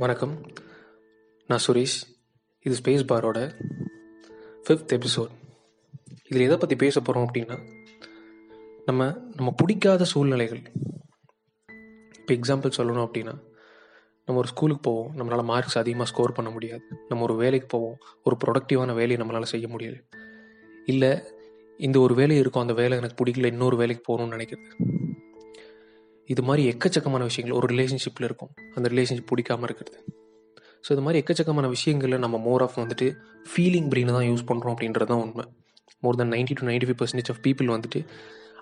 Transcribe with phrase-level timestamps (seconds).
[0.00, 0.42] வணக்கம்.
[1.46, 1.96] நான் சுரேஷ்.
[2.60, 3.38] இது ஸ்பேஸ் பாரோட
[4.64, 5.32] ஃபிஃப்த் எபிசோட்
[6.28, 7.56] இதில் எதை பற்றி பேச போகிறோம் அப்படின்னா
[8.84, 10.62] நம்ம நம்ம பிடிக்காத சூழ்நிலைகள்.
[12.18, 13.34] இப்போ எக்ஸாம்பிள் சொல்லணும் அப்படின்னா
[14.24, 15.16] நம்ம ஒரு ஸ்கூலுக்கு போவோம்.
[15.16, 16.82] நம்மளால் மார்க்ஸ் அதிகமாக ஸ்கோர் பண்ண முடியாது.
[17.08, 17.98] நம்ம ஒரு வேலைக்கு போவோம்.
[18.24, 20.08] ஒரு ப்ரொடக்டிவான வேலையை நம்மளால் செய்ய முடியாது
[20.84, 21.22] இல்லை
[21.76, 22.62] இந்த ஒரு வேலை இருக்கும்.
[22.62, 23.46] அந்த வேலை எனக்கு பிடிக்கல.
[23.46, 24.98] இன்னொரு வேலைக்கு போகணும்னு நினைக்கிறது
[26.32, 28.50] இது மாதிரி எக்கச்சக்கமான விஷயங்கள் ஒரு ரிலேஷன்ஷிப்பில் இருக்கும்.
[28.76, 29.98] அந்த ரிலேஷன்ஷிப் பிடிக்காம இருக்கிறது.
[30.84, 33.06] ஸோ இது மாதிரி எக்கச்சக்கமான விஷயங்களில் நம்ம மோர் ஆஃப் வந்துட்டு
[33.50, 35.44] ஃபீலிங் பிரெயினை தான் யூஸ் பண்ணுறோம் அப்படின்றது தான் உண்மை.
[36.04, 38.00] More than ninety to ninety five percentage of people வந்துட்டு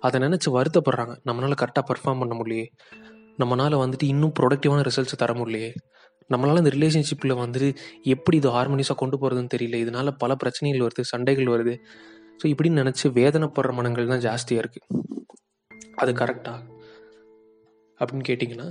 [0.07, 1.15] அதை நினச்சி வருத்தப்படுறாங்க.
[1.29, 2.67] நம்மளால் கரெக்டாக பர்ஃபார்ம் பண்ண முடியலையே.
[3.43, 5.71] நம்மளால் வந்துட்டு இன்னும் ப்ரொடக்டிவான ரிசல்ட்ஸ் தர முடியலையே.
[6.33, 7.69] நம்மளால் இந்த ரிலேஷன்ஷிப்பில் வந்துட்டு
[8.15, 9.77] எப்படி இது ஹார்மோனியஸாக கொண்டு போகிறதுன்னு தெரியல.
[9.85, 11.75] இதனால் பல பிரச்சனைகள் வருது சண்டைகள் வருது.
[12.41, 14.87] ஸோ இப்படின்னு நினச்சி வேதனைப்படுற மனங்கள் தான் ஜாஸ்தியாக இருக்குது
[16.03, 16.59] அது கரெக்டாக
[18.01, 18.69] அப்படின்னு கேட்டிங்கன்னா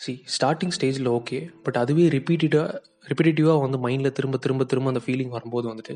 [0.00, 5.28] சி ஸ்டார்டிங் ஸ்டேஜில் ஓகே பட் அதுவே ரிப்பீட்டடாக ரிப்பீட்டேட்டிவாக வந்து மைண்டில் திரும்ப திரும்ப திரும்ப அந்த ஃபீலிங்
[5.28, 5.94] வரும்போது வந்துட்டு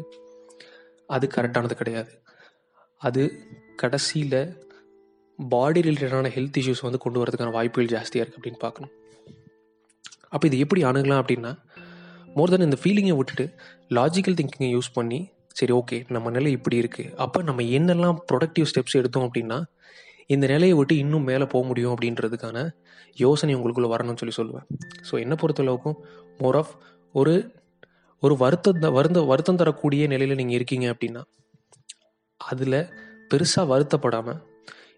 [1.08, 2.12] அது கரெக்டானது கிடையாது.
[3.00, 3.22] அது
[3.76, 4.38] கடைசியில்
[5.38, 8.92] பாடி ரிலேட்டடான ஹெல்த் இஷ்யூஸ் வந்து கொண்டு வரதுக்கான வாய்ப்புகள் ஜாஸ்தியாக இருக்குது அப்படின்னு பார்க்கணும்.
[10.30, 11.52] அப்போ இது எப்படி அணுகலாம் அப்படின்னா
[12.36, 13.44] மோர் தென் இந்த ஃபீலிங்கை விட்டுட்டு
[13.96, 18.96] லாஜிக்கல் திங்கிங்கை யூஸ் பண்ணி சரி ஓகே நம்ம நிலை இப்படி இருக்குது அப்போ நம்ம என்னெல்லாம் ப்ரொடக்டிவ் ஸ்டெப்ஸ்
[18.96, 19.58] எடுத்தோம் அப்படின்னா
[20.26, 22.68] இந்த நிலையை விட்டு இன்னும் மேலே போக முடியும் அப்படின்றதுக்கான
[23.14, 24.66] யோசனை உங்களுக்குள்ளே வரணும்னு சொல்லி சொல்லுவேன்.
[25.10, 25.98] ஸோ என்னை பொறுத்தளவுக்கும்
[26.38, 26.74] மோர் ஆஃப்
[27.12, 27.64] ஒரு
[28.20, 31.22] ஒரு வருத்தம் வருந்த வருத்தம் தரக்கூடிய நிலையில் நீங்கள் இருக்கீங்க அப்படின்னா
[32.36, 32.88] அதில்
[33.34, 34.40] பெருசாக வருத்தப்படாமல்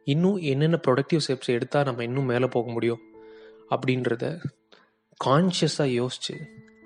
[0.05, 3.03] இன்னும் என்னென்ன ப்ரொடக்டிவ் ஸ்டெப்ஸ் எடுத்தால் நம்ம இன்னும் மேலே போக முடியும்
[3.71, 4.39] அப்படின்றத
[5.25, 6.35] கான்ஷியஸாக யோசித்து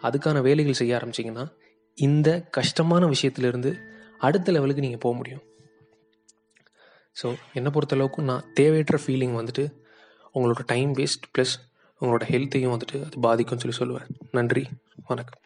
[0.02, 1.46] அதுக்கான வேலைகள் செய்ய ஆரம்பிச்சிங்கன்னா
[1.94, 3.72] இந்த கஷ்டமான விஷயத்துலேருந்து
[4.18, 5.42] அடுத்த லெவலுக்கு நீங்கள் போக முடியும்.
[7.22, 9.64] ஸோ என்னை பொறுத்தளவுக்கு நான் தேவையற்ற ஃபீலிங் வந்துட்டு
[10.34, 11.54] உங்களோட டைம் வேஸ்ட் ப்ளஸ்
[12.00, 14.08] உங்களோட ஹெல்த்தையும் வந்துட்டு அது பாதிக்கும்னு சொல்லி சொல்லுவேன்.
[14.30, 14.68] நன்றி.
[15.06, 15.40] வணக்கம்.